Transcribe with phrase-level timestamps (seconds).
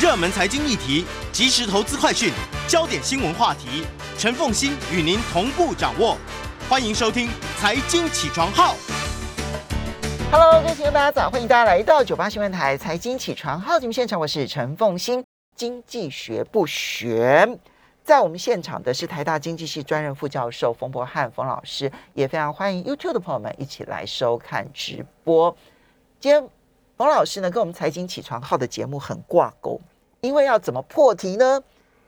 [0.00, 2.32] 热门财经议题、即时投资快讯、
[2.66, 3.84] 焦点新闻话题，
[4.16, 6.16] 陈凤欣与您同步掌握。
[6.70, 7.28] 欢迎收听
[7.58, 8.74] 《财经起床号》。
[10.32, 15.22] Hello，各位听众大家早，欢迎大家来到九八新闻台财经起床号节目现场，我是陈凤欣。
[15.54, 17.46] 经济学不学，
[18.02, 25.54] 在我们现场的是台大经济系专任副教授冯博翰冯老师，也非常欢迎 YouTube 的朋友们一起来收看直播。
[26.18, 26.48] 今天
[27.00, 29.80] 冯老师呢跟我们财经起床号的节目很挂钩，
[30.20, 31.62] 因为要怎么破题呢？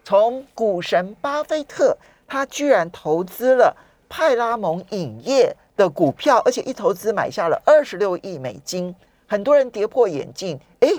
[0.05, 1.97] 从股神巴菲特，
[2.29, 3.75] 他居然投资了
[4.07, 8.95] 派拉蒙影业的股票，而且一投资买下了二十六亿美金，
[9.27, 10.61] 很多人跌破眼镜。
[10.81, 10.91] 诶，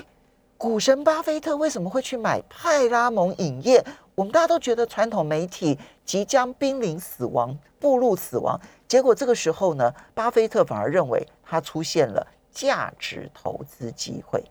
[0.58, 3.84] 股神巴菲特为什么会去买派拉蒙影业？
[4.16, 8.60] 我们大家都觉得传统媒体即将濒临死亡，步入死亡。
[8.88, 14.42] 结果这个时候呢，巴菲特反而认为他出现了价值投资机会。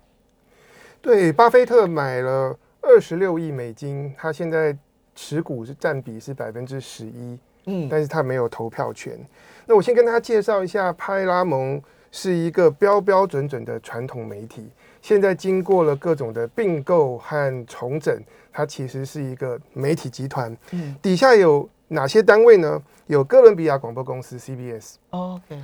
[1.01, 4.77] 对，巴菲特买了二十六亿美金，他现在
[5.15, 9.17] 持股是占比是百分之十一，嗯但是他没有投票权。
[9.65, 14.69] 那我先跟大家介绍一下，派拉蒙是一个标标准准的传统媒体，
[15.01, 20.55] 现在经过了各种的并购和重整，它其实是一个媒体集团。
[20.71, 22.83] 嗯底下有哪些单位呢？
[23.07, 25.61] 有哥伦比亚广播公司 CBS，，OK，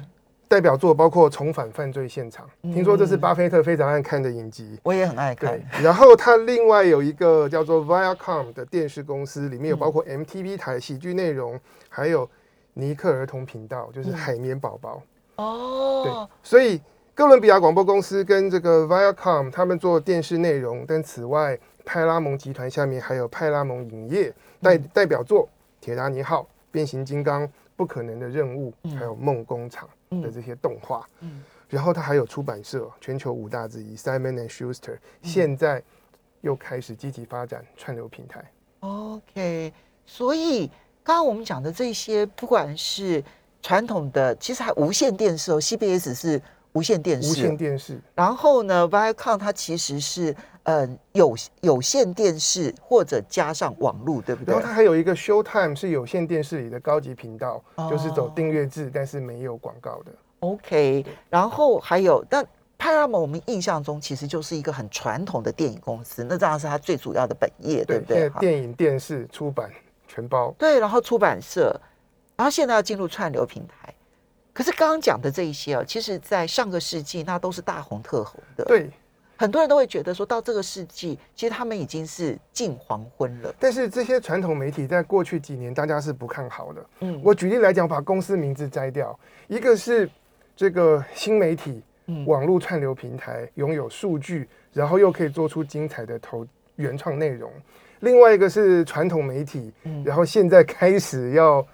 [0.50, 2.74] 代表作包括《重返犯罪现场》，嗯。
[2.74, 4.80] 听说这是巴菲特非常爱看的影集。
[4.84, 5.58] 我也很爱看。
[5.58, 12.28] 对。，然后他另外有一个叫做 Viacom 的电视公司，里面有包括嗯 MTV 台喜剧内容，还有
[12.74, 15.02] 尼克儿童频道，就是海绵宝宝。
[15.36, 16.02] 哦。
[16.04, 16.82] 对哦，，所以
[17.14, 25.46] 哥伦比亚广播公司跟这个 Viacom 他们做电视内容，但此外，派拉蒙集团下面还有派拉蒙影业代嗯代表作
[25.80, 27.44] 《铁达尼号》《变形金刚》
[27.76, 28.98] 《不可能的任务》嗯。
[28.98, 31.08] 还有《梦工厂》的这些动画。
[31.22, 35.84] 嗯然后它还有出版社，全球五大之一 Simon and Schuster，现在
[36.42, 38.44] 又开始积极发展串流平台。
[38.80, 39.72] OK，
[40.04, 40.66] 所以
[41.04, 43.24] 刚刚我们讲的这些，不管是
[43.62, 46.42] 传统的，其实还无线电视哦，CBS 是
[46.74, 50.36] 无线电视，无线电视，然后呢，Viacom 它其实是
[50.70, 54.68] 呃有有线电视或者加上网络，对不对然后？
[54.68, 60.12] 它还有一个 Showtime 是有线电视里的高级频道，哦就是走订阅制，但是没有广告的。
[60.42, 62.46] OK，然后还有，但
[62.78, 68.30] 派拉蒙我们印象中其实就是一个很传统的电影公司，那当然是它最主要的本业，对不对？
[68.40, 69.70] 电影、电视、出版
[70.08, 70.54] 全包。
[70.58, 71.78] 对，然后出版社，
[72.38, 73.94] 然后现在要进入串流平台。
[74.54, 78.90] 可是刚刚讲的这一些哦，其实在上个世纪那都是大红特红的，，对，
[79.40, 83.56] 很多人都会觉得说到这个世纪，其实他们已经是近黄昏了。
[83.58, 86.86] 但是这些传统媒体在过去几年大家是不看好的。
[87.00, 89.18] 嗯，我举例来讲，把公司名字摘掉，
[89.48, 90.10] 一个是
[90.58, 96.46] 这个新媒体嗯网络串流平台，拥有数据，然后又可以做出精彩的投
[96.76, 97.50] 原创内容；
[98.02, 101.66] 另外一个是传统媒体，嗯然后现在开始要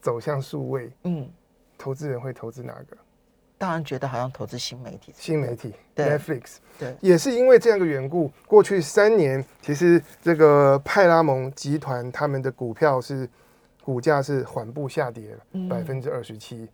[0.00, 1.30] 走向数位，嗯，
[1.78, 2.96] 投资人会投资哪个？
[3.58, 6.56] 当然觉得好像投资新媒体，新媒体对，Netflix。
[6.78, 13.26] 对，也是因为这样的缘故，过去三年其实这个派拉蒙集团他们的股票是
[13.82, 15.68] 股价是缓步下跌了嗯。
[15.68, 16.68] 百分之二十七。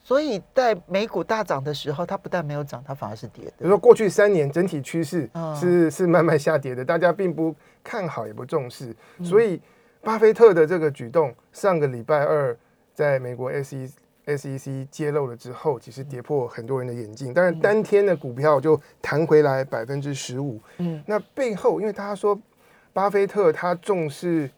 [0.00, 3.50] 所以在美股大涨的时候，它不但没有涨，它反而是跌的。
[3.58, 5.54] 比如说过去三年整体趋势嗯。
[5.56, 9.24] 是是慢慢下跌的，大家并不看好也不重视，嗯。
[9.24, 9.60] 所以
[10.00, 12.56] 巴菲特的这个举动，上个礼拜二
[12.92, 13.88] 在美国 SE
[14.26, 20.60] SEC 揭露了之后，其实跌破很多人的眼镜，但是当天的股票就弹回来百分之十五。
[20.78, 21.02] 嗯。
[21.06, 22.38] 那背后，因为大家说
[22.92, 24.48] 巴菲特他重视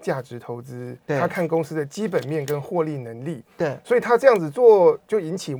[0.00, 1.18] 价值投资，对。
[1.20, 5.56] 他看公司的基本面跟获利能力，对，所以他这样子做就引起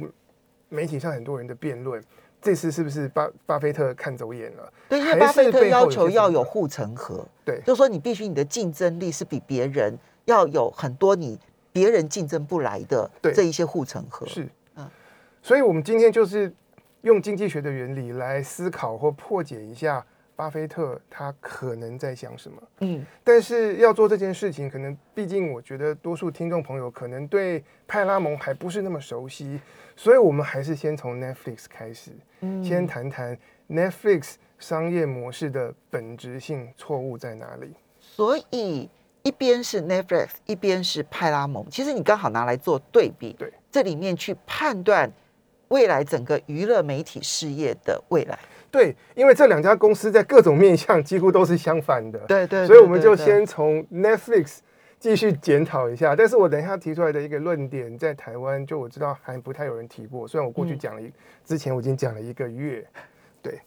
[0.68, 2.02] 媒体上很多人的辩论。
[2.42, 4.72] 这次是不是巴巴菲特看走眼了？
[4.88, 7.58] 对，因为巴菲特要求要有护城河，对。
[7.64, 11.38] 就是说你必须你的竞争力是比别人要有很多你
[11.74, 14.24] 别人竞争不来的对这一些护城河。
[14.28, 14.88] 是，嗯
[15.42, 16.50] 所以我们今天就是
[17.02, 22.62] 用经济学的原理来思考或破解一下巴菲特他可能在想什么。
[22.80, 29.60] 嗯但是要做这件事情，可能毕竟我觉得多数听众朋友可能对派拉蒙还不是那么熟悉，
[29.96, 33.36] 所以我们还是先从 Netflix 开始，嗯先谈谈
[33.68, 37.74] Netflix 商业模式的本质性错误在哪里。
[38.00, 38.88] 所以
[39.24, 45.10] 一边是 Netflix，一边是派拉蒙，其实你刚好拿来做对比，对，这里面去判断
[45.68, 48.38] 未来整个娱乐媒体事业的未来。
[48.70, 54.58] 对，因为这两家公司在各种面向几乎都是相反的，对对，所以我们就先从 Netflix
[54.98, 56.14] 继续检讨一下。
[56.14, 61.10] 但是我等一下提出来的一个论点，在台湾就我知道还不太有人提过，虽然我过去嗯讲了一，
[61.46, 62.86] 之前我已经讲了一个月。
[63.40, 63.58] 对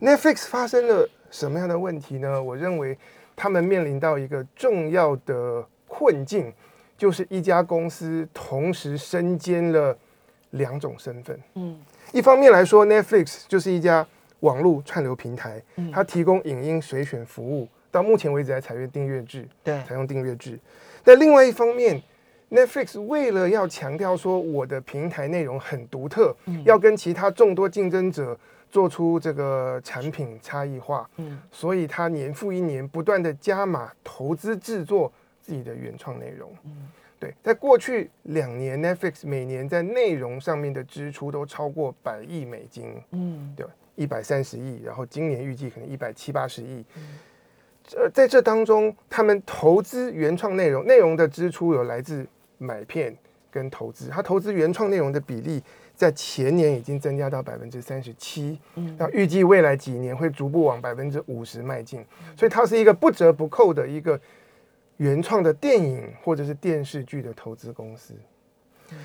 [0.00, 2.42] ，Netflix 发生了什么样的问题呢？
[2.42, 2.98] 我认为
[3.36, 6.52] 他们面临到一个重要的困境，
[6.96, 9.96] 就是一家公司同时身兼了
[10.50, 11.38] 两种身份。
[11.54, 11.78] 嗯
[12.12, 14.06] 一方面来说，Netflix 就是一家
[14.40, 20.58] 网络串流平台，嗯它提供影音随选服务，到目前为止还采用订阅制，对采用订阅制。
[21.02, 22.00] 但另外一方面
[22.50, 28.38] ，Netflix 为了要强调说我的平台内容很独特，嗯要跟其他众多竞争者
[28.74, 36.50] 做出这个产品差异化，嗯所以他年复一年不断的加码投资制作自己的原创内容。
[36.64, 36.88] 嗯
[37.20, 43.64] 对，在过去两年，Netflix 每年在内容上面的支出都超过百亿美金，嗯对？
[43.94, 46.84] 一百三十亿，然后今年预计可能一百七八十亿。
[47.94, 52.26] 呃，在这当中，他们投资原创内容，内容的支出有来自
[52.58, 53.16] 买片
[53.52, 54.08] 跟投资。
[54.08, 55.62] 他投资原创内容的比例，
[55.94, 62.04] 在前年已经增加到百分之三十七，嗯那预计未来几年会逐步往百分之五十迈进。
[62.36, 64.20] 所以它是一个不折不扣的一个
[64.96, 68.14] 原创的电影或者是电视剧的投资公司。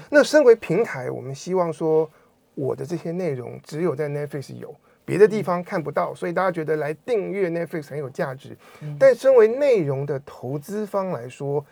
[0.10, 2.10] 那身为平台，我们希望说，
[2.54, 4.76] 我的这些内容只有在 Netflix 有，
[5.06, 8.58] 别的地方看不到，所以大家觉得来订阅 Netflix 很有价值。
[9.00, 11.66] 但身为内容的投资方来说，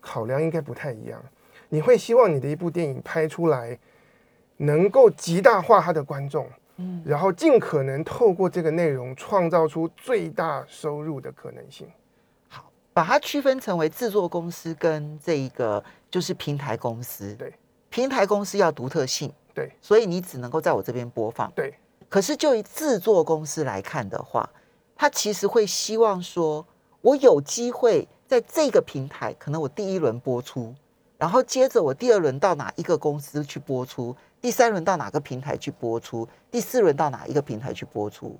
[0.00, 1.22] 考量应该不太一样。
[1.68, 3.78] 你会希望你的一部电影拍出来，
[4.58, 6.46] 能够极大化他的观众，
[6.76, 11.88] 嗯然后尽可能透过这个内容创造出最大收入的可能性。
[12.48, 17.34] 好，把它区分成为制作公司跟这一个就是平台公司。
[17.36, 17.52] 对，
[17.88, 21.50] 平台公司要独特性，对所以你只能够在我这边播放。
[21.54, 21.74] 对，
[22.08, 24.48] 可是就以制作公司来看的话，
[24.96, 26.66] 他其实会希望说，
[27.00, 30.74] 我有机会在这个平台，可能我第一轮播出，
[31.16, 38.38] 然后接着我第二轮到哪一个公司去播出，第三轮到哪个平台去播出，第四轮到哪一个平台去播出。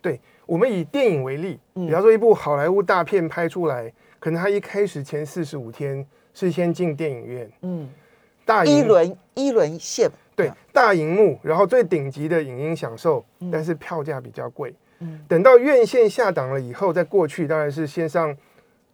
[0.00, 1.86] 对我们以电影为例，嗯。
[1.86, 7.88] 比方说一部好莱坞大片拍出来，可能它一开始前四十五天是先进电影院，嗯，
[8.44, 13.50] 大一轮一轮线，对大荧幕，然后最顶级的影音享受，嗯。
[13.50, 14.74] 但是票价比较贵。
[15.00, 18.36] 嗯，等到院线下档了以后，再过去当然是先上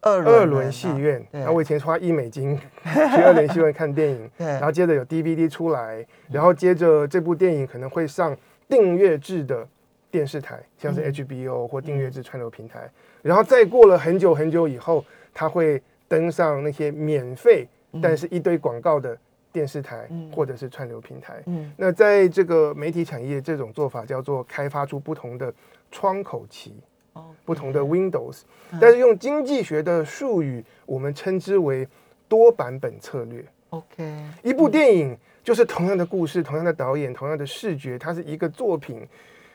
[0.05, 1.39] 二轮二轮戏院，对。
[1.39, 2.55] 然后我以前花一美金
[2.85, 8.37] 去二轮戏院看电影， 然后接着有 DVD 出来，然后接着这部电影可能会上
[8.69, 9.67] 订阅制的
[10.11, 11.11] 电视台，像是嗯。
[11.11, 12.87] HBO 或订阅制串流平台，
[13.23, 15.03] 然后再过了很久很久以后，
[15.33, 17.67] 它会登上那些免费
[18.01, 19.17] 但是一堆广告的
[19.51, 20.31] 电视台嗯。
[20.31, 21.41] 或者是串流平台。
[21.47, 21.71] 嗯。
[21.75, 25.51] 那在这个媒体产业，这种做法叫做开发出不同的
[25.91, 26.75] 窗口期。
[27.15, 28.41] 哦不同的 Windows，
[28.71, 31.87] 嗯但是用经济学的术语，我们称之为
[32.27, 33.43] 多版本策略。
[33.69, 39.05] OK，一部电影就是同样的故事、同样的导演、同样的视觉，它是一个作品。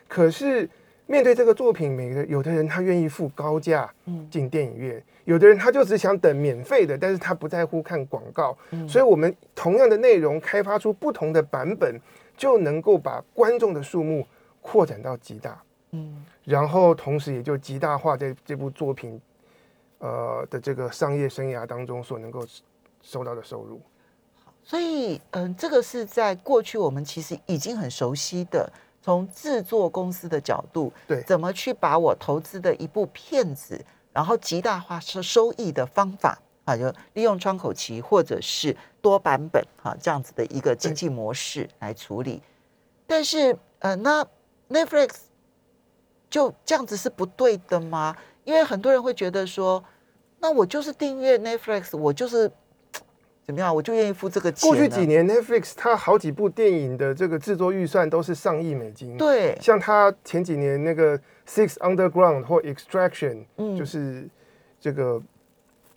[0.06, 0.68] 可是
[1.06, 8.56] 面对这个作品，每个有的人他愿意付高价嗯进电影院，有的人他就只想等免费的，但是他不在乎看广告。
[8.70, 12.00] 嗯所以，我们同样的内容开发出不同的版本，
[12.36, 14.26] 就能够把观众的数目
[14.60, 15.60] 扩展到极大。
[15.92, 19.20] 嗯然后同时也就极大化在这部作品
[19.98, 22.46] 呃的这个商业生涯当中所能够
[23.02, 23.80] 收到的收入。
[24.62, 28.70] 所以，嗯，这个是在过去我们其实已经很熟悉的，
[29.02, 33.82] 从制作公司的角度，对怎么去把我投资的一部片子，
[34.12, 42.40] 然后极大化收收益的方法啊，就利用窗口期或者是多版本啊这样子的一个经济模式来处理。
[43.06, 44.24] 但是，呃，那
[44.68, 45.08] Netflix
[46.30, 48.16] 就这样子是不对的吗？
[48.44, 49.82] 因为很多人会觉得说，
[50.38, 52.50] 那我就是订阅 Netflix，我就是
[53.44, 54.68] 怎么样，我就愿意付这个钱。
[54.68, 61.18] 过去几，年，Netflix 它好几部电影的这个制作预算都是上亿美金。，对，像它前几年那个
[61.48, 64.28] 《Six Underground》或《Extraction》，嗯就是
[64.80, 65.20] 这个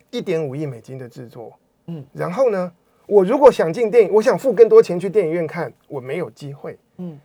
[0.10, 1.54] 一点五亿美金的制作。
[1.86, 2.72] 嗯然后呢，
[3.06, 6.78] 我如果想进电影，我想付更多钱去电影院看，我没有机会。
[6.98, 7.20] 嗯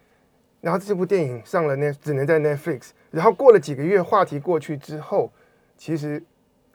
[0.60, 2.90] 然后这部电影上了 Net，只能在 Netflix。
[3.10, 5.30] 然后过了几个月，话题过去之后，
[5.76, 6.22] 其实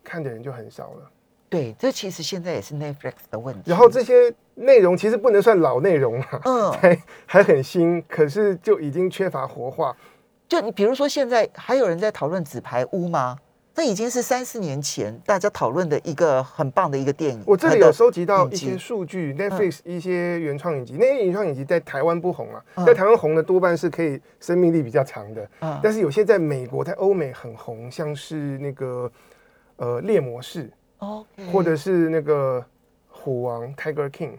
[0.04, 1.12] 看的人就很少了。
[1.50, 3.70] 对，这其实现在也是 Netflix 的问题。
[3.70, 9.96] 然后这些内容其实不能算老内容了，嗯，还还很新，可是就已经缺乏活化。
[10.48, 13.38] 就你比如说，现在还有人在讨论纸牌屋吗？
[13.74, 17.42] 这已经是三四年前大家讨论的一个很棒的一个电影。
[17.46, 22.86] 我这里有收集到一些数据，Netflix 一些原创影集，那些原创影集在台湾不红啊，嗯。
[22.86, 25.80] 在台湾红的多半是可以生命力比较长的，嗯。
[25.82, 29.12] 但是有些在美国、在欧美很红，像是那个
[29.78, 32.64] 呃猎魔士，OK，或者是那个
[33.08, 34.38] 虎王 Tiger King，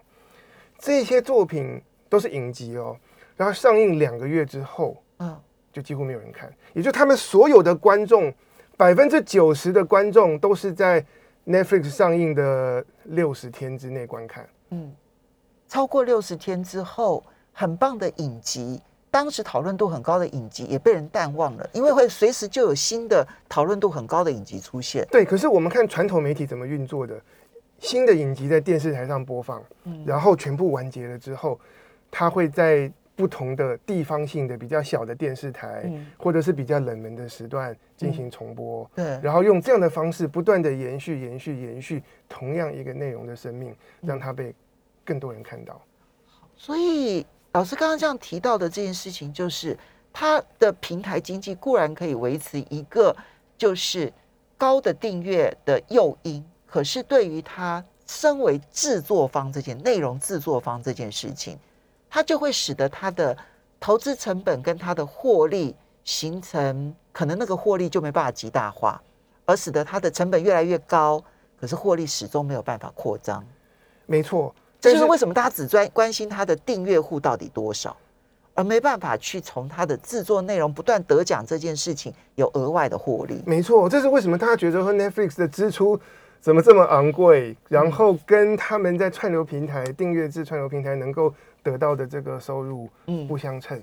[0.78, 2.96] 这些作品都是影集哦，
[3.36, 5.36] 然后上映两个月之后嗯。
[5.72, 8.32] 就几乎没有人看，也就他们所有的观众，
[8.76, 11.04] 百分之九十的观众都是在
[11.46, 14.48] Netflix 上映的六十天之内观看。
[14.70, 14.92] 嗯，
[15.68, 25.06] 超过六十天之后，很棒的影集，当时讨论度很高的影集也被人淡忘了，因为会随时就有新的讨论度很高的影集出现。
[25.10, 27.14] 对，可是我们看传统媒体怎么运作的，
[27.78, 29.62] 新的影集在电视台上播放，
[30.04, 31.60] 然后全部完结了之后，
[32.10, 44.52] 它会在不同的地方性的比较小的电视台，或者是比较冷门的时段进行重播，对，然后用这样的方式不断的延续、延续、延续同样一个内容的生命，让它被
[45.04, 45.80] 更多人看到。
[46.56, 49.78] 所以老师刚刚这样提到的这件事情，就是
[50.12, 53.14] 它的平台经济固然可以维持一个
[53.56, 54.12] 就是
[54.58, 61.56] 高的订阅的诱因，可是对于它身为制作方这件内容制作方这件事情。
[62.14, 63.36] 它就会使得它的
[63.80, 69.02] 投资成本跟它的获利形成，可能那个获利就没办法极大化，
[69.44, 71.20] 而使得它的成本越来越高，
[71.60, 73.44] 可是获利始终没有办法扩张。
[74.06, 77.96] 没错，这就是为什么大家只专关心它的订阅户到底多少，
[78.54, 83.42] 而没办法去从它的制作内容不断得奖这件事情有额外的获利。
[83.44, 85.98] 没错，这是为什么大家觉得和 Netflix 的支出
[86.40, 91.34] 怎么这么昂贵，然后跟他们在串流平台订阅制串流平台能够。
[91.64, 92.88] 得到的这个收入
[93.26, 93.82] 不相称，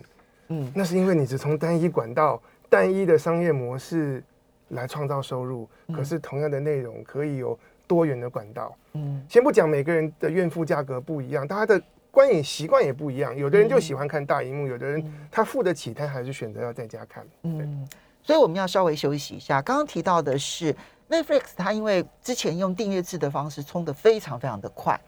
[0.50, 4.24] 嗯，那是因为你只从单一管道、单一的商业模式
[4.70, 7.58] 来创造收入，可是同样的内容可以有
[7.88, 17.90] 多元的管道，嗯，先不讲每个人的怨妇价格不一样，大家的观影习惯也不一样，有的人就喜欢看大荧幕，有的人他付得起，他还是选择要在家看，嗯，
[18.22, 19.60] 所以我们要稍微休息一下。
[19.60, 20.72] 刚刚提到的是
[21.10, 25.00] Netflix，它因为之前用订阅制的方式冲得非常非常的快，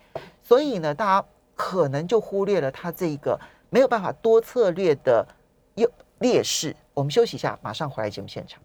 [0.41, 1.27] 所以呢，大家。
[1.55, 5.25] 可能就忽略了它这一个没有办法多策略的
[5.75, 6.75] 优劣势。
[6.93, 8.61] 我们休息一下，马上回来节目现场。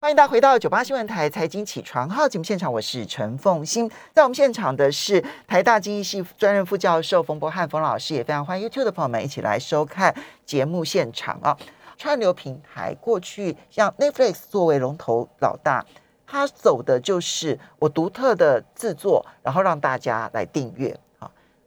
[0.00, 3.90] 欢迎大家回到九八新闻台财经起床号节目现场，我是陈凤欣。
[4.12, 10.14] 在我们现场的是台大经济系专任副教授冯博翰冯老师，也非常欢迎 YouTube 的朋友们一起来收看
[10.44, 11.56] 节目现场啊。
[11.96, 15.82] 串流平台过去像 Netflix 作为龙头老大，
[16.26, 20.94] 它走的就是我独特的制作，然后让大家来订阅。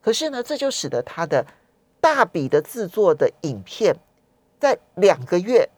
[0.07, 1.45] 可是呢，这就使得他的
[1.99, 3.93] 大笔的制作的影片，
[4.57, 5.69] 在两个月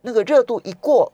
[0.00, 1.12] 那个热度一过，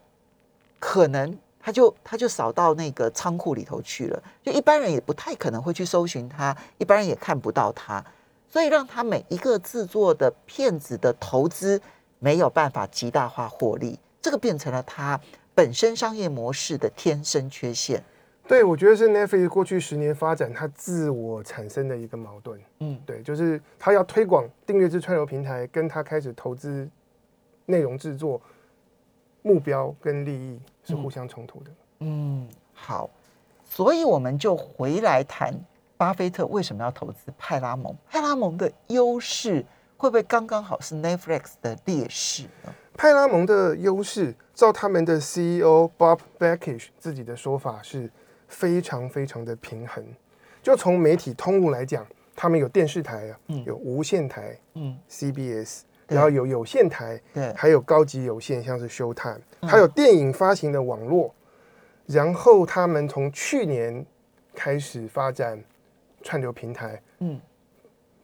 [0.79, 8.01] 可能他就他就扫到那个仓库里头去了，就一般人也不太可能会去搜寻他，一般人也看不到他，
[8.49, 11.81] 所以让他每一个制作的片子的投资
[12.19, 15.19] 没有办法极大化获利，这个变成了他
[15.53, 18.01] 本身商业模式的天生缺陷。
[18.47, 22.61] 对，我觉得是 Netflix 过去十年发展它自我产生的一个矛盾。
[22.79, 26.87] 嗯，对，就是它要推广订阅制串流平台，跟它开始投资
[27.65, 28.39] 内容制作，
[29.41, 31.71] 目标跟利益是互相冲突的。
[32.01, 33.09] 嗯，好，
[33.63, 35.51] 所以我们就回来谈
[35.97, 37.95] 巴菲特为什么要投资派拉蒙？
[38.07, 39.65] 派拉蒙的优势
[39.97, 42.71] 会不会刚刚好是 Netflix 的劣势呢？
[42.93, 48.07] 派拉蒙的优势，照他们的 CEO Bob Bakish 自己的说法是。
[48.47, 50.03] 非常非常的平衡，
[50.61, 61.33] 就从媒体通路来讲，他们有电视台啊，有无线台，嗯，CBS，然后有有线台，对，还有高级有线，像是 Showtime，还有电影发行的网络，
[62.05, 64.05] 然后他们从去年
[64.53, 65.61] 开始发展
[66.21, 67.39] 串流平台，嗯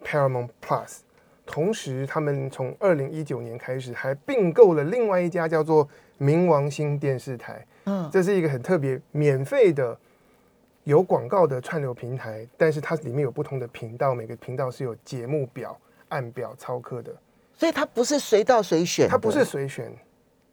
[0.04, 1.00] ，Paramount Plus，
[1.46, 5.88] 同时他们从二零一九年开始还并购了另外一家叫做
[6.20, 9.98] 冥王星电视台，嗯，这是一个很特别免费的。
[10.84, 17.16] 有广告的串流平台，但是它里面有不同的频道，每个频道是有节目表、按表操课的，
[17.54, 19.08] 所以它不是随到随选。
[19.08, 19.92] 它不是随选，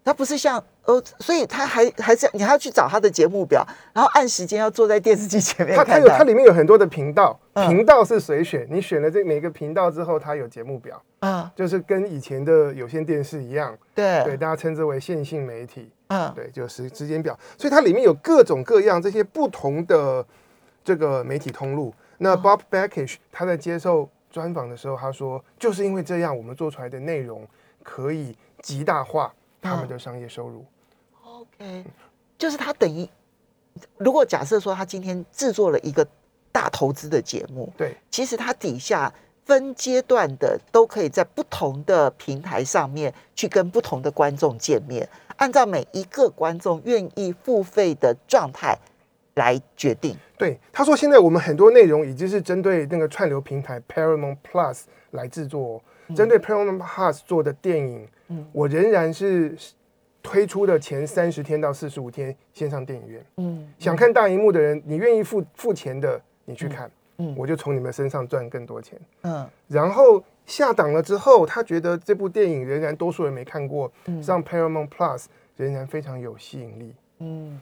[0.08, 3.62] 它不是像呃，所以他还还是你还要去找他的节目表，
[3.92, 5.76] 然后按时间要坐在电视机前面。
[5.76, 15.92] 它它有它里面有很多的频道，频道是随选，你选了这每个频道之后，它有节目表啊，就是跟以前的有线电视一样，对对，大家称之为线性媒体。
[16.08, 20.24] 嗯，对，就是时间表，所以它里面有各种各样这些不同的
[20.82, 21.92] 这个媒体通路。
[22.16, 27.46] 那 Bob Backish 他在接受专访的时候，他说，就是因为这样，我们做出来的内容
[27.82, 30.64] 可以极大化他们的商业收入。
[31.22, 31.84] OK，
[32.36, 33.08] 就是他等于，
[33.96, 36.06] 如果假设说他今天制作了一个
[36.50, 39.12] 大投资的节目，对，其实他底下
[39.44, 45.08] 分阶段的都可以在不同的平台上面去跟不同的观众见面。
[45.36, 48.76] 按照每一个观众愿意付费的状态
[49.34, 50.16] 来决定。
[50.36, 54.80] 对，他说现在我们很多内容已经是针对那个串流平台 Paramount Plus
[55.12, 55.80] 来制作，
[56.16, 59.56] 针对 Paramount Plus 做的电影，嗯我仍然是
[60.22, 63.24] 推出的前三十天到四十五天先上电影院。
[63.36, 68.98] 嗯想看大荧幕的人，你愿意付付钱的，你去看，嗯我就从你们身上赚更多钱。
[69.22, 76.94] 嗯然后下档了之后，他觉得这部电影仍然多数人没看过，嗯上 Paramount Plus 仍然非常有吸引力。
[77.20, 77.58] 嗯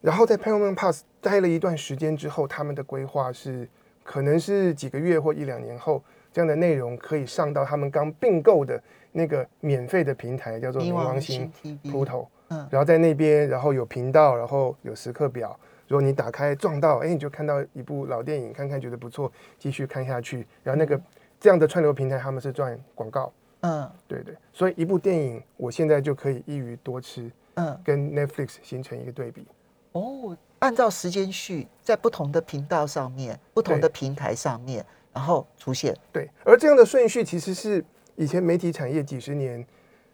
[0.00, 3.66] 然后在 Paramount Plus 待了一段时间之后，他们的规划是，
[4.02, 8.78] 可能是几个月或一两年后，这样的内容可以上到他们刚并购的
[9.16, 12.26] 那个免费的平台，叫做冥王星 TV，Pluto。
[12.48, 15.58] 嗯然后在那边，然后有频道，然后有时刻表。
[15.88, 20.46] 如果你打开撞到，哎，你就看到一部老电影，看看觉得不错，继续看下去。
[20.62, 21.00] 然后那个
[21.40, 24.36] 这样的串流平台，他们是赚广告，嗯对对。
[24.52, 29.46] 所以一部电影，我现在就可以一鱼多吃，嗯跟 Netflix 形成一个对比。
[29.92, 35.96] 哦，按照时间序，在不同的频道上面、不同的平台上面，然后出现。
[36.12, 37.84] 对，而这样的顺序其实是
[38.16, 39.64] 以前媒体产业几十年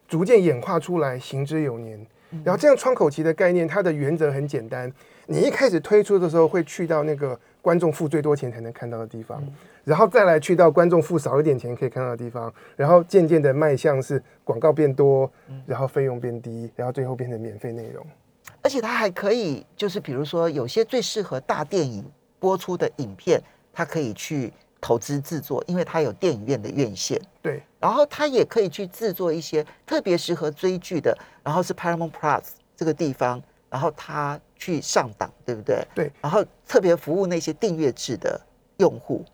[0.09, 2.07] 逐渐演化出来，行之有年。
[2.45, 4.90] 然后这样窗口期的概念，它的原则很简单：
[5.26, 9.42] 你一开始推出的时候，会去到那个观众付最多钱才能看到的地方，
[9.83, 15.28] 然后再来去到观众付少一点钱可以看到的地方，然后渐渐的迈向是广告变多，
[15.66, 18.07] 然后费用变低，然后最后变成免费内容。
[18.62, 22.04] 而且它还可以，就是比如说有些最适合大电影
[22.38, 23.42] 播出的影片，
[23.73, 27.20] 它可以去投资制作，因为它有电影院的院线。
[27.42, 32.42] 对然后它也可以去制作一些特别适合追剧的，然后是 Paramount Plus
[32.76, 35.87] 这个地方，然后它去上档，对不对？
[35.94, 36.12] 对。
[36.20, 38.40] 然后特别服务那些订阅制的
[38.78, 39.25] 用户。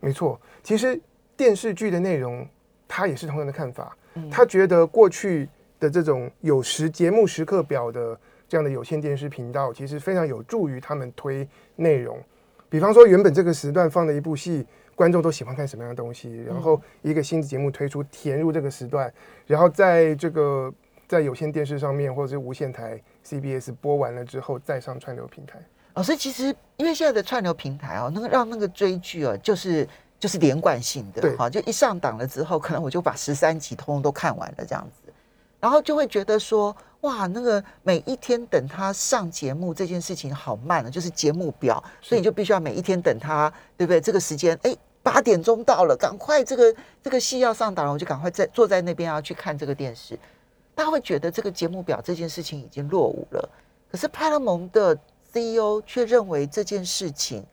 [0.00, 1.00] 没错，其实
[1.36, 2.46] 电视剧的内容，
[2.86, 3.96] 他也是同样的看法。
[4.14, 5.48] 嗯他觉得过去
[5.80, 8.16] 的这种有时节目时刻表的
[8.48, 12.22] 这样的有线电视频道，其实非常有助于他们推内容。
[12.68, 19.12] 比方说，原本这个时段放的一部戏，观众都喜欢看什么样的东西，然后一个新的节目推出，填入这个时段，
[19.46, 20.72] 然后在这个
[21.06, 25.58] 在有线电视上面或者是无线台 CBS 播完了之后，再上串流平台。
[25.94, 31.36] 哦，所以其实因为现在的串流平台哦，那个让那个追剧哦，就是就是连贯性的，对。
[31.36, 35.12] 好，就一上档了之后，可能我就把十三集通通都看完了这样子，
[35.60, 44.00] 然后就会觉得说，哇，那个每一天等他上节目这件事情好慢啊，就是节目表，所以你就必须要每一天等他，对不对？
[44.00, 44.76] 这个时间，哎。
[45.04, 50.18] 八点钟到了，赶快这个这个戏要上档了，我就赶快在坐在那边要去看这个电视。
[50.74, 53.48] 大家会觉得这个节目表这件事情已经落伍了，
[53.92, 54.98] 可是派拉蒙的
[55.30, 57.44] CEO 却认为这件事情，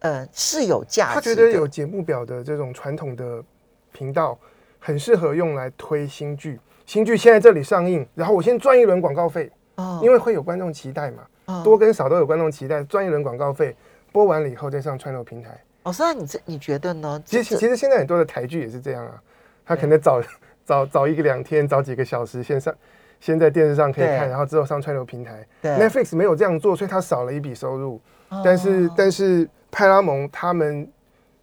[0.00, 1.14] 呃，是有价值。
[1.14, 3.42] 他觉得有节目表的这种传统的
[3.90, 4.38] 频道，
[4.78, 6.60] 很适合用来推新剧。
[6.90, 13.76] 新剧现在这里上映，然后我先赚一轮广告费，哦因为会有观众期待嘛，哦多跟少都有观众期待，赚一轮广告费，
[14.10, 15.56] 播完了以后再上串流平台。
[15.84, 17.22] 老师，那你这你觉得呢？
[17.24, 19.22] 其实其实现在很多的台剧也是这样啊，
[19.64, 20.20] 他可能早
[20.64, 22.74] 早早一个两天，早几个小时先上，
[23.20, 25.46] 先在电视上可以看，然后之后上串流平台。
[25.62, 28.00] 对 Netflix 没有这样做，所以他少了一笔收入。
[28.42, 30.90] 但是哦但是派拉蒙他们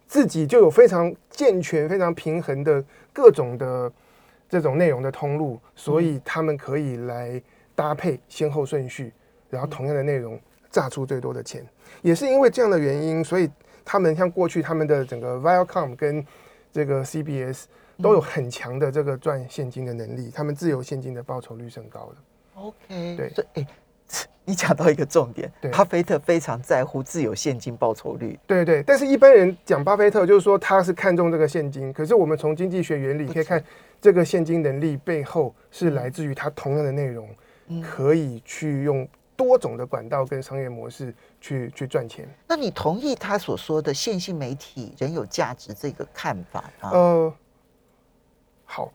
[0.06, 2.84] 自己就有非常健全、非常平衡的
[3.14, 3.90] 各种的
[4.48, 7.40] 这种内容的通路，所以他们可以来
[7.74, 9.12] 搭配先后顺序，
[9.50, 11.66] 然后同样的内容榨出最多的钱。
[12.02, 13.50] 也是因为这样的原因，所以
[13.84, 16.24] 他们像过去他们的整个 Viacom 跟
[16.72, 17.64] 这个 CBS
[18.02, 22.62] 都有很强的这个赚现金的能力，他们自由现金的报酬率是很高的。
[22.62, 23.66] OK，对所以哎，
[24.44, 28.38] 你讲到一个重点，对巴菲特非常在乎自由现金报酬率。
[28.46, 31.92] 对对，但是一般人讲巴菲特，就是说他是看重这个现金。
[31.92, 33.62] 可是我们从经济学原理可以看，
[34.00, 37.28] 这个现金能力背后是来自于它同样的内容，
[37.68, 39.06] 嗯可以去用
[39.36, 42.28] 多种的管道跟商业模式去去赚钱。
[42.46, 46.90] 那你同意他所说的线性媒体仍有价值这个看法吗？
[46.92, 47.34] 呃，
[48.64, 48.92] 好，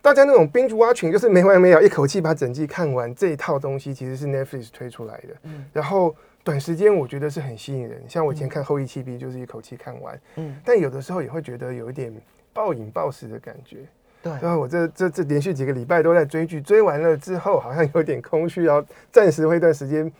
[0.00, 5.36] 大家那种 binge watching 就是没完没了，一口气把整季看完这一套东西，其实是 Netflix 推出来的。
[5.42, 12.14] 嗯然后短时间我觉得是很吸引人，像我以前看《后羿弃兵》就是一口气看完，嗯，但有的时候也会觉得有一点
[12.52, 13.78] 暴饮暴食的感觉。
[14.26, 20.10] 对，然后我这这这连续几个礼拜都在追剧，追完了之后好像有点空虚，然后暂时会一段时间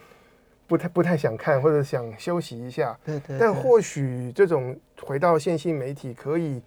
[0.66, 2.97] 不太不太想看，或者想休息一下。
[3.05, 3.37] 对对。
[3.37, 6.62] 对但或许这种回到线性媒体可以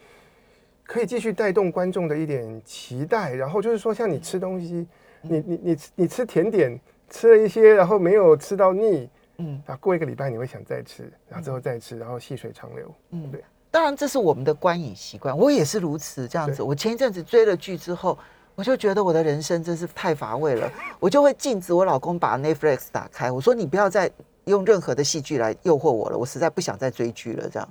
[0.84, 4.88] 可以继续带动观众的一点期待，然后就是说，像你吃东西，
[5.22, 12.96] 你你你吃你吃甜点吃了一些，然后没有吃到腻，嗯啊，过一个礼拜你会想再吃，然后之后再吃，然后细水长流。
[13.12, 16.28] 嗯对，当然这是我们的观影习惯，我也是如此。
[16.28, 18.18] 这样子，我前一阵子追了剧之后，
[18.56, 24.10] 我就觉得我的人生真是太乏味了，我就会禁止我老公把 Netflix 打开，我说你不要再
[24.46, 27.48] 用任何的戏剧来诱惑我了，我实在不想再追剧了。
[27.48, 27.70] 这样，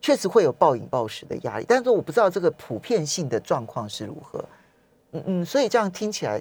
[0.00, 4.42] 确实会有暴饮暴食的压力，但是我不知道这个普遍性的状况是如何。
[5.12, 6.40] 嗯嗯，所以这样听起来，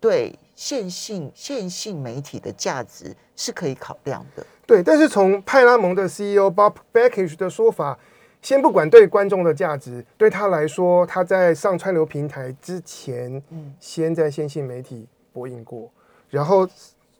[0.00, 4.46] 对线性线性媒体的价值是可以考量的。
[4.66, 7.98] 对，但是从派拉蒙的 CEO Bob Bakish 的说法，
[8.40, 15.90] 先不管对观众的价值，对他来说，他在上串流平台之前，嗯，先在线性媒体播映过，
[16.30, 16.68] 然后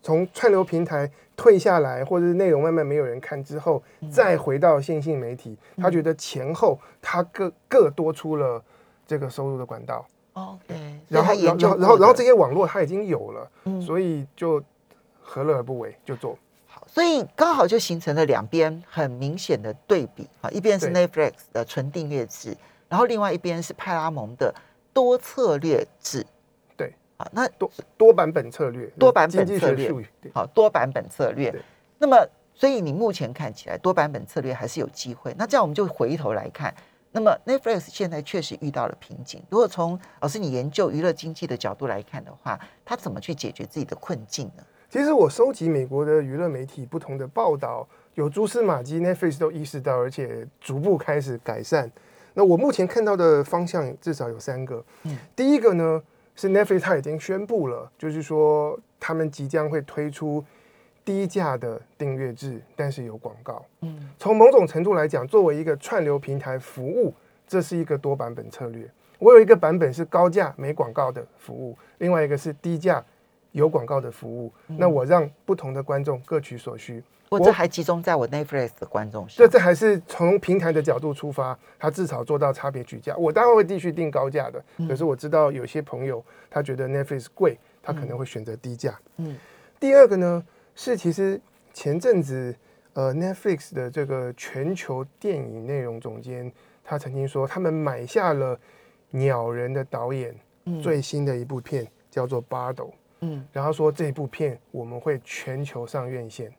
[0.02, 8.62] 从串流平台退下来，或者是内容慢慢没有人看之后，再回到线性媒体，他觉得前后他各各多出了
[9.06, 10.06] 这个收入的管道。
[10.32, 10.74] OK，
[11.08, 14.62] 然后然后然后然后这些网络他已经有了，所以就
[15.22, 16.36] 何乐而不为，就做。
[16.94, 22.56] 好，所以刚好就形成了两边很明显的对比啊，一边是 Netflix 的纯订阅制，
[22.88, 24.54] 然后另外一边是派拉蒙的
[24.92, 26.24] 多策略制。
[26.76, 29.92] 对，啊，那多多版本策略，多版本策略，
[30.32, 31.52] 好，多版本策略。
[31.98, 32.16] 那么，
[32.54, 35.34] 所以你目前看起来多版本策略还是有机会。
[35.36, 36.72] 那这样我们就回头来看。
[37.16, 39.40] 那么 Netflix 现在确实遇到了瓶颈。
[39.48, 44.64] 如果从老师你研究娱乐经济的角度来看的话，他怎么去解决自己的困境呢？
[44.94, 51.90] 其实我收集美国的娱乐媒体不同的报道，有蛛丝马迹，Netflix 都意识到，而且逐步开始改善。
[52.32, 54.84] 那我目前看到的方向至少有三个。
[55.02, 56.00] 嗯，第一个呢
[56.36, 60.44] 是 Netflix 它已经宣布了，就是说他们即将会推出。
[61.04, 63.62] 低价的订阅制，但是有广告。
[63.80, 67.12] 嗯，从某种程度来讲，作为一个串流平台服务，
[67.48, 68.88] 这是一个多版本策略。
[69.18, 73.04] 我有一个版本是高价没广告的服务，另外一个是低价
[73.54, 74.52] 有广告的服务。
[74.66, 77.02] 那我让不同的观众各取所需。
[77.30, 79.38] 我这还集中在我 Netflix 的观众上。
[79.38, 83.16] 这这还是从平台的角度出发，他至少做到差别举价。
[83.16, 88.96] 我当然会继续定高价的，可是我知道有些朋友他觉得 Netflix 贵，他可能会选择低价。
[89.16, 89.36] 嗯，
[89.80, 90.44] 第二个呢？
[90.76, 91.40] 是，其实
[91.72, 92.54] 前阵子，
[92.92, 96.52] 呃，Netflix 的这个全球电影内容总监，
[96.84, 98.56] 他曾经说，他们买下了
[99.10, 100.34] 鸟人的导演
[100.82, 102.84] 最新的一部片，叫做《巴斗》。
[103.24, 106.52] 嗯，然后说这部片我们会全球上院线。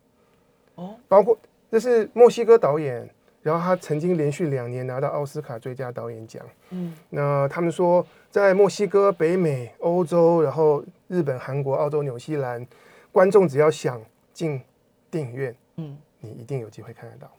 [0.75, 1.37] 哦，包括
[1.71, 3.07] 这是墨西哥导演，
[3.41, 6.43] 然后他曾经连续两年拿到奥斯卡最佳导演奖。
[6.71, 12.65] 嗯，那他们说，在墨西哥、北美、欧洲，然后日本、韩国、澳洲、纽西兰。
[13.11, 14.01] 观众只要想
[14.33, 14.61] 进
[15.09, 17.31] 电影院，嗯，你一定有机会看得到。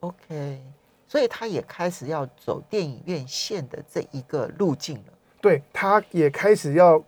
[0.00, 0.60] OK，
[1.06, 5.12] 所以他也开始要走电影院线的这一个路径了。
[5.40, 7.00] 对，他也开始要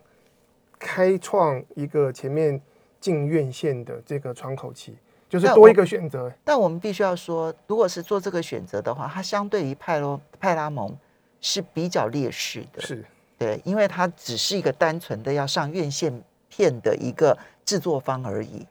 [0.86, 2.60] 开创一个前面
[3.00, 4.94] 进院线的这个窗口期，
[5.30, 6.30] 就是多一个选择。
[6.44, 10.94] 但我们必须要说，如果是做这个选择的话，它相对于派罗派拉蒙
[11.40, 12.82] 是比较劣势的。
[12.82, 13.02] 是
[13.38, 17.34] 对，因为它只是一个单纯的要上院线片的一个。
[17.66, 18.66] 制作方而已，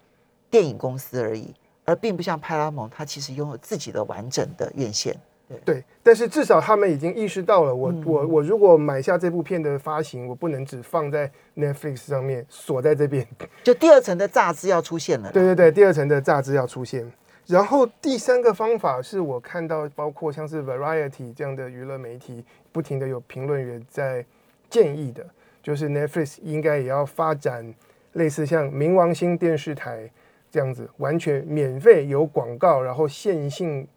[0.52, 1.52] 电影公司而已，
[1.84, 5.20] 而并不像派拉蒙，它其实拥有自己的完整的院线。
[5.66, 13.28] 对，但是至少他们已经意识到了，我我我如果买下这部片的发行，我不能只放在 Netflix 上面锁在这边，
[13.64, 15.32] 就第二层的榨汁要出现了。
[15.32, 17.12] 对对对，第二层的榨汁要出现。
[17.46, 24.26] 然后第三个方法是我看到，包括像是 Variety 这样的娱乐媒体，不停的有评论员在
[24.70, 25.26] 建议的，
[25.62, 27.74] 就是 Netflix 应该也要发展。
[28.14, 30.10] 类似像冥王星电视台
[30.52, 33.88] 这样子，完全免费有广告，然后线性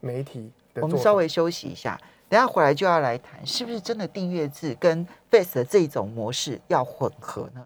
[0.00, 0.55] 媒体的。
[0.80, 7.64] 我们稍微休息一下，等下回来就要来谈，是不是真的订阅制跟 Face 的这种模式要混合呢？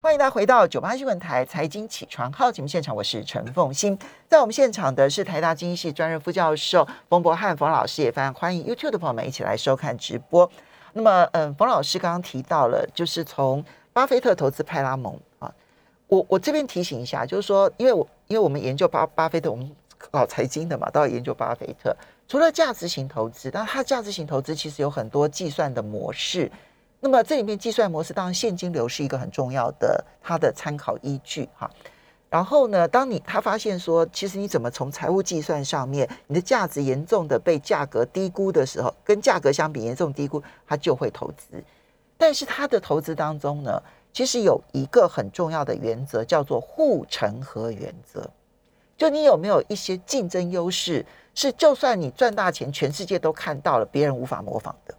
[0.00, 3.98] 欢迎大家回到九八新闻台财经起床号节目现场，我是陈凤欣，
[4.28, 10.48] 在我们现场的是台大经济系专任副教授冯博汉冯老师，也非常欢迎 YouTube 的朋友们一起来收看直播。
[10.92, 15.52] 那么，嗯，冯老师刚刚提到了，就是从巴菲特投资派拉蒙啊，
[16.06, 19.68] 我我这边提醒一下，就是说，因为我因为我们研究巴巴菲特，我们
[20.12, 21.94] 搞财经的嘛，都要研究巴菲特。
[22.28, 26.52] 除了价值型投资，但它价值型投资其实有很多计算的模式。
[27.00, 31.70] 那么这里面计算模式，当然现金流是一个很重要的它的参考依据哈。
[32.28, 41.64] 然后呢，当你他发现说，其实你怎么从财务计算上面，你的价值严重的被价格低估的时候，跟价格相比严重低估，他就会投资。
[42.18, 48.28] 但是他的投资当中呢，其实有一个很重要的原则，叫做护城河原则。
[48.98, 54.94] 就你有没有一些竞争优势，是就算你赚大钱，全世界都看到了，别人无法模仿的。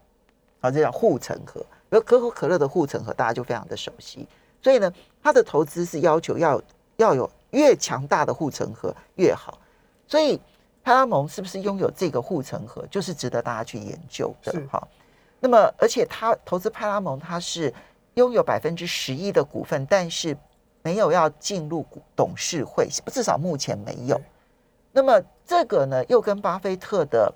[0.62, 1.64] 好，这叫护城河。
[1.90, 4.26] 而可口可乐的护城河，大家就非常的熟悉。
[4.62, 6.62] 所以呢，它的投资是要求要
[6.96, 9.60] 要有越强大的护城河越好。
[10.08, 10.40] 所以
[10.82, 14.54] 派拉蒙是不是拥有这个护城河，就是值得大家去研究的。
[14.70, 14.88] 好。
[15.42, 17.74] 那么，而且他投资派拉蒙，他是
[18.16, 20.38] 拥有百分之十一的股份，但是
[20.82, 24.20] 没有要进入股董事会，至少目前没有。
[24.92, 27.34] 那么这个呢，又跟巴菲特的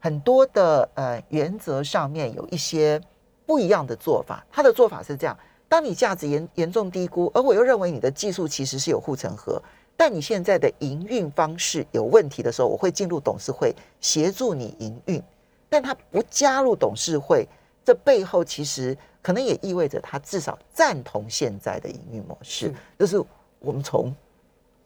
[0.00, 3.00] 很多的呃原则上面有一些
[3.44, 4.44] 不一样的做法。
[4.50, 5.36] 他的做法是这样：
[5.68, 9.62] 当你价值严严重低估，而我又认为你的技术其实是有护城河，
[9.96, 15.22] 但你现在的营运方式有问题的时候，我会进入董事会协助你营运。
[15.68, 17.46] 但他不加入董事会，
[17.88, 22.70] 这背后其实可能也意味着他至少赞同现在的营运模式。
[22.98, 23.18] 就是
[23.60, 24.14] 我们从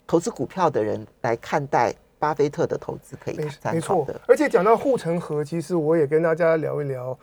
[0.07, 3.37] 投资股票的人来看待巴菲特的投资，可以
[3.73, 4.21] 没错考的。。
[4.29, 7.19] 而且讲到护城河，其实我也跟大家聊一聊，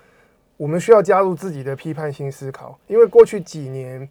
[0.58, 4.06] 我们需要加入自己的批判性思考，因为过去几年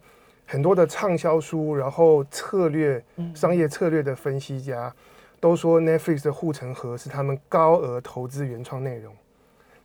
[0.47, 2.99] 很多的畅销书，然后策略、
[3.35, 4.91] 商业策略的分析家
[5.39, 9.13] 都说 Netflix 的护城河是他们高额投资原创内容。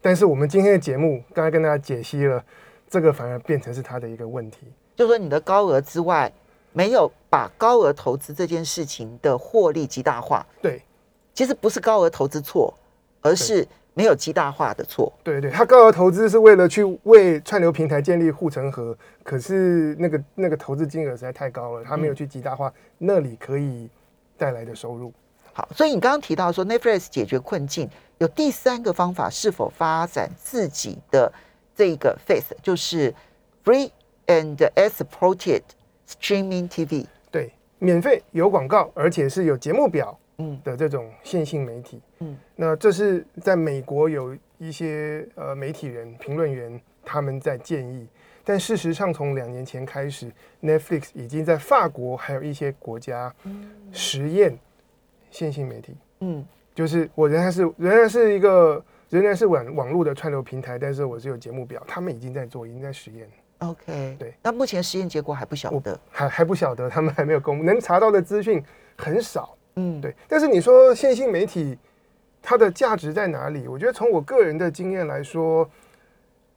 [0.05, 2.45] 但是我们今天的节目刚才跟大家解析了，
[2.90, 4.71] 这个反而变成是他的一个问题。
[4.95, 6.31] 就说你的高额之外，
[6.75, 10.45] 没有把高额投资这件事情的获利极大化。
[10.61, 10.83] 对
[11.33, 12.75] 其实不是高额投资错，
[13.23, 15.11] 而是没有极大化的错。
[15.23, 23.88] 对对，他高额投资是为了去为串流平台建立护城河，可是那个那个投资金额实在太高了，他没有去极大化那里可以
[24.37, 25.11] 带来的收入。
[25.55, 31.33] 好，所以你刚刚提到说 Netflix 解决困境有第三个方法，是否发展自己的
[31.74, 33.12] 这个 face，就是
[33.64, 33.90] free
[34.27, 34.57] and
[34.88, 35.62] supported
[36.09, 37.07] streaming TV。
[37.31, 42.00] 对，免费有广告，而且是有节目表嗯的这种线性媒体。
[42.20, 48.07] 嗯，那这是在美国有一些呃媒体人、评论员他们在建议，
[48.44, 50.31] 但事实上从两年前开始
[50.62, 53.35] ，Netflix 已经在法国还有一些国家
[53.92, 54.57] 实验
[55.31, 55.96] 线性媒体。
[56.20, 64.35] 嗯就是我仍然是仍然是一个仍然是网网络的串流平台，但是我是有节目表，他们已经在做，已经在实验，，OK，对。
[64.43, 65.99] 那目前实验结果还不晓得。
[66.11, 68.61] 还还不晓得，他们还没有公布，能查到的资讯
[68.97, 69.57] 很少。
[69.77, 71.79] 嗯，对，但是你说线性媒体
[72.43, 73.69] 它的价值在哪里？
[73.69, 75.69] 我觉得从我个人的经验来说，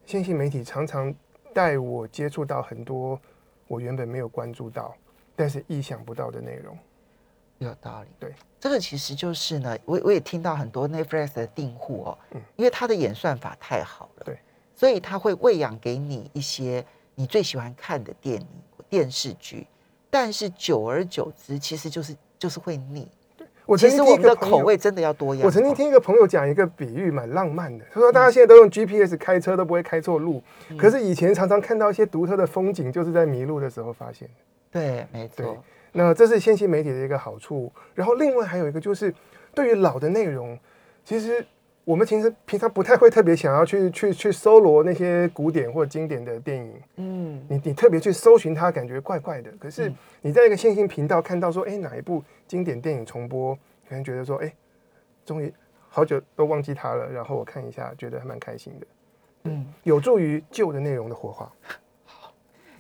[0.06, 1.14] 线性媒体常常
[1.54, 3.20] 带我接触到很多
[3.68, 4.96] 我原本没有关注到，
[5.36, 6.78] 但是意想不到的内容。
[7.60, 8.08] 有道理。
[8.20, 14.38] 对，这个其实就是呢，我我也听到很多 Netflix 的订户哦，嗯因为它的演算法太好了，对，
[14.76, 18.48] 所以它会喂养给你一些你最喜欢看的电影、
[18.90, 19.68] 电视剧，
[20.10, 23.08] 但是久而久之，其实就是就是会腻。
[23.66, 25.46] 我其实我们的口味真的要多样。
[25.46, 27.84] 我曾经听一个朋友讲一个比喻，蛮浪漫的。
[27.92, 34.34] 他说，大家现在都用 GPS 开车都不会开错路，嗯可是以前常常看到一些独特的风景，就是在迷路的时候发现的。
[34.72, 35.58] 对，没对错，
[35.98, 37.72] 那这是线性媒体的一个好处。
[37.96, 39.12] 然后另外还有一个就是，
[39.56, 40.58] 对于老的内容，
[41.04, 41.44] 其实
[41.84, 46.74] 我们其实平常不太会特别想要去 去去搜罗那些古典或经典的电影。
[46.98, 49.52] 嗯，你你特别去搜寻它，感觉怪怪的。
[49.60, 53.56] 可是嗯你在一个线性频道看到说，哎，哪一部经典电影重播，
[53.90, 54.54] 可能觉得说，哎，
[55.26, 55.52] 终于
[55.90, 58.88] 好久都忘记它了，然后我看一下，觉得还蛮开心的，
[59.46, 61.52] 嗯，有助于旧的内容的活化。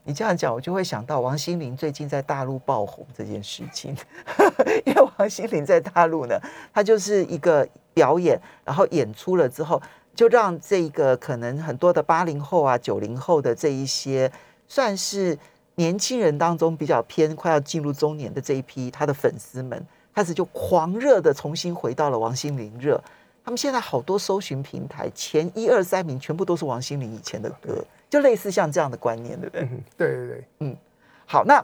[0.08, 3.94] 你这样讲，我就会想到王心凌最近在大陆爆红这件事情，
[4.86, 6.40] 因为王心凌在大陆呢，
[6.74, 9.82] 她就是一个表演，然后演出了之后，
[10.16, 14.32] 就让这个可能很多的八零后啊、九零后的这一些，
[14.70, 15.38] 算是
[15.76, 22.98] 年轻人当中比较偏快要进入中年的这一批，他的粉丝们开始就狂热的重新回到了王心凌热。
[23.44, 29.62] 他们现在好多搜寻平台前一二三名全部都是王心凌以前的歌，就类似像这样的观念，对不对？
[29.64, 30.28] 嗯，对对
[30.60, 30.78] 对。
[31.26, 31.64] 好，那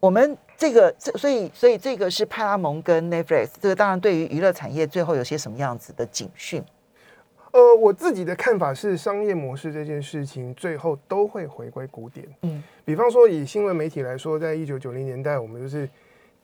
[0.00, 6.62] 我们这个这所以所以这个是派拉蒙跟 Netflix，这个当然对于娱乐产业最后有些什么样子的警讯？
[7.52, 12.26] 呃，我自己的看法是，商业模式这件事情最后都会回归古典。
[12.42, 15.88] 嗯比方说，以新闻媒体来说，在一九九零年代，我们就是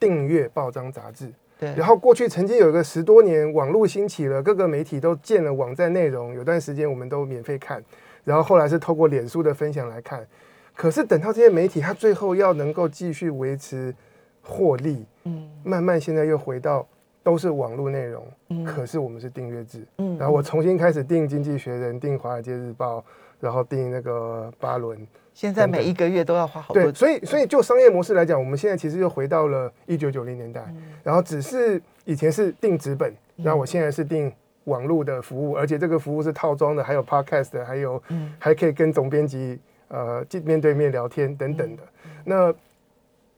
[0.00, 1.30] 订阅报章杂志。
[1.60, 7.84] 对，然后过去曾经有一个十多年，网络兴起了，各个媒体都建了网站内容，有段时间我们都免费看。
[8.24, 10.26] 然后后来是透过脸书的分享来看。
[10.74, 13.94] 可是等到这些媒体，它最后要能够继续维持
[14.42, 16.86] 获利，嗯慢慢现在又回到
[17.22, 19.86] 都是网络内容，嗯可是我们是订阅制。
[19.98, 22.98] 嗯然后我重新开始订《经济学人》、订《华尔街日报》，
[23.38, 25.06] 然后订那个巴伦。
[25.34, 34.32] 现在每一个月都要花好多对，所以所以就商业模式来讲，我们现在其实又回到了一九九零年代，嗯然后只是以前是订纸本，然后我现在是订
[34.64, 38.34] 网络的服务，而且这个服务是套装的，还有 podcast 的，还有嗯。
[38.38, 41.82] 还可以跟总编辑呃面面对面聊天等等的。
[42.04, 42.54] 嗯那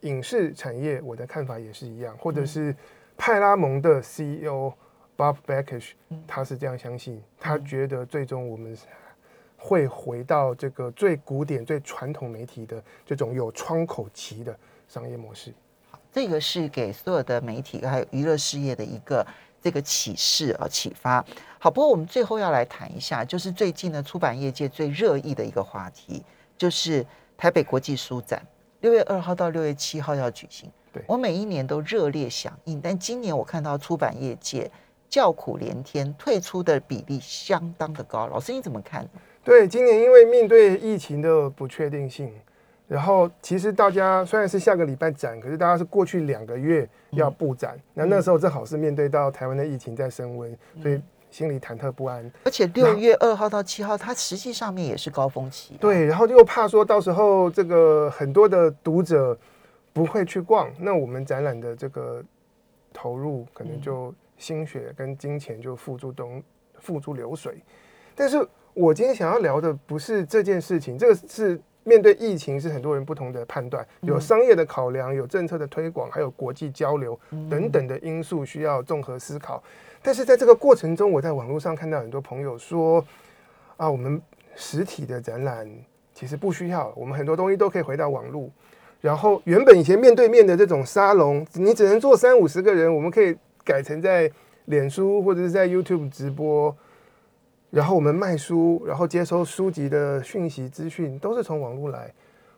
[0.00, 2.76] 影视产业，我的看法也是一样，或嗯者是
[3.16, 4.72] 派拉蒙的 CEO
[5.16, 6.22] Bob Bakish，嗯。
[6.26, 8.76] 他是这样相信，他觉得最终我们
[9.56, 14.54] 会回到这个最古典、最传统媒体的这种有窗口期的
[14.86, 15.54] 商业模式。
[16.12, 19.26] 这个是给所有的媒体还有娱乐事业的一个
[19.64, 21.24] 这个启示啊启发。
[21.58, 26.22] 好，不过我们最后要来谈一下，就是最近呢出版业界最热议的一个话题，
[26.58, 27.04] 就是
[27.38, 28.46] 台北国际书展，
[28.82, 30.70] 六月二号到六月七号要举行。
[30.92, 34.70] 对我每一年都热烈响应，但今年我看到出版业界
[35.08, 38.26] 叫苦连天，退出的比例相当的高。
[38.26, 39.08] 老师你怎么看？
[39.42, 42.30] 对，今年因为面对疫情的不确定性，
[42.86, 52.30] 然后其实大家虽然是下个礼拜展，可是大家是过去两个月要布展，那那时候正好是面对到台湾的疫情在升温，所以心里忐忑不安。
[52.44, 55.80] 而且六月二号到七号，它实际上面也是高峰期、啊。
[55.80, 59.36] 对，然后又怕说到时候这个很多的读者
[59.92, 62.22] 不会去逛，那我们展览的这个
[62.92, 66.42] 投入可能就心血跟金钱就付诸东
[66.78, 67.62] 付诸流水。
[68.14, 77.18] 但是我今天想要聊的不是这件事情，这个是面对疫情是很多人不同的判断，有商业的考量，有政策的推广，还有国际交流
[77.48, 79.62] 等等的因素需要综合思考。
[80.02, 83.04] 但是在这个过程中，我在网络上看到很多朋友说
[83.76, 84.20] 啊，我们
[84.56, 85.70] 实体的展览
[86.12, 88.48] 其实不需要，我们很多东西都可以回到网络。
[89.00, 94.30] 然后原本以前面对面的这种沙龙，你只能坐三五十个人，我们可以改成在
[94.66, 96.74] 脸书或者是在 YouTube 直播。
[97.74, 102.08] 然后我们卖书，然后接收书籍的讯息资讯，都是从网络来。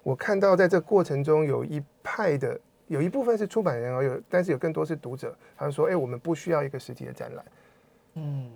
[0.02, 7.44] 我看到在这过程中，有一派的有一部分是出版人，而有但是有更多是读者，他们说：“哎，我们不需要一个实体的展览。”
[8.16, 8.50] 嗯，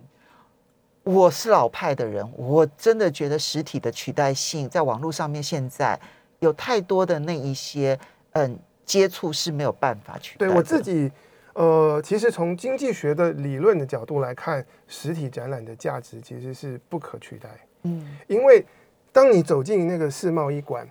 [1.02, 5.98] 我是老派的人，我真的觉得实体的取代性在网络上面现在
[6.40, 7.98] 有太多的那一些
[8.32, 11.10] 嗯接触是没有办法取代对我自己。
[11.60, 17.50] 呃，其实从经济学的理论的角度来看，实体展览的价值其实是不可取代。
[17.82, 18.64] 嗯，因为
[19.12, 20.88] 当你走进那个世贸一馆，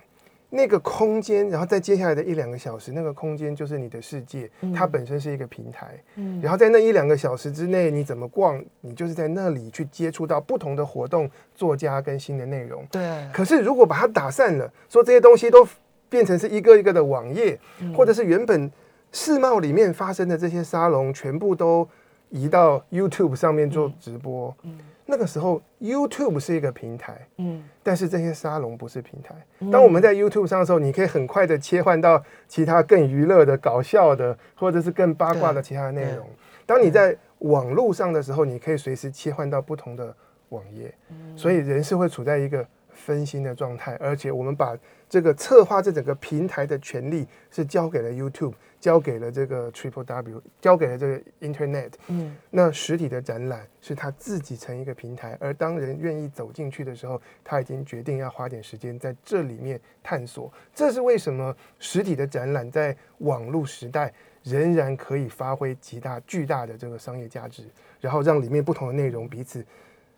[0.48, 6.00] 那个空间，然后在接下来的一两个小时，那个空间就是你的世界，它本身是一个平台。
[6.14, 12.86] 嗯，然后在那一两个小时之内，你怎么逛，你就是在那里去接触到不同的活动、作家跟新的内容。
[12.92, 13.02] 对。
[13.32, 15.66] 可是如果把它打散了，说这些东西都
[16.08, 17.58] 变成是一个一个的网页，
[17.96, 18.70] 或者是原本。
[19.12, 21.88] 世贸里面发生的这些沙龙，全部都
[22.28, 24.54] 移到 YouTube 上面做直播。
[24.62, 29.34] 嗯，那个时候 YouTube 是一个平台，嗯，但是这些沙龙不是平台。
[29.70, 36.26] 当我们在 YouTube 上的时候，你可以很快的切换到其他更娱乐的、搞笑的，或者是更八卦的其他的内容。
[36.64, 40.14] 当你在网络上的时候，你可以随时切换到不同的
[40.50, 40.94] 网页。
[41.34, 42.64] 所以人是会处在一个
[43.00, 44.76] 分心的状态，而且我们把
[45.08, 48.54] 这个策划这整个平台的权利是交给了 YouTube。
[48.80, 51.90] 交给了这个 Triple W，交给了这个 Internet。
[52.06, 60.50] 嗯，那实体的展览是他自己成一个平台，而当人愿意走进去的时候，他已经决定要花点时间在这里面探索。
[60.74, 64.10] 这是为什么实体的展览在网络时代
[64.44, 67.64] 仍然可以发挥极大巨大的这个商业价值，
[68.00, 69.62] 然后让里面不同的内容彼此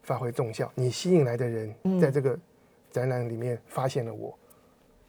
[0.05, 0.71] 发挥重效。
[0.77, 2.39] 你吸引来的人在这个
[2.93, 4.39] 展览里面发现了我。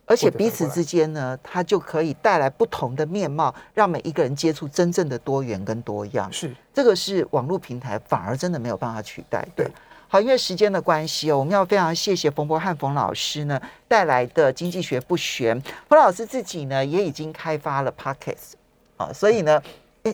[0.06, 6.30] 而且彼此之间呢，它就可以带来不同的面貌，让每一个人接触真正的多元跟多样。
[6.32, 9.48] 是这个是网络平台反而真的没有办法取代。
[9.56, 9.66] 对，
[10.10, 15.60] 好，因为时间的关系哦，我们要非常谢谢冯博汉冯老师呢带来的经济学不玄。
[15.88, 18.54] 冯老师自己呢也已经开发了 Podcast
[18.98, 19.64] 啊，所以呢，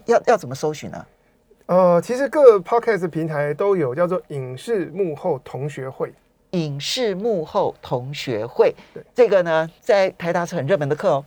[0.05, 1.05] 要要怎么搜寻呢？
[1.65, 6.13] 呃，其实各 Podcast 平台都有叫做影视幕后同学会。
[6.51, 8.73] 影视幕后同学会，
[9.13, 11.25] 这个呢，在台大是很热门的课哦。